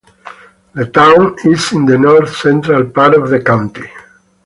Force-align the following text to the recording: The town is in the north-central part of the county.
The 0.73 0.87
town 0.87 1.35
is 1.45 1.71
in 1.73 1.85
the 1.85 1.95
north-central 1.95 2.89
part 2.89 3.13
of 3.13 3.29
the 3.29 3.39
county. 3.39 3.87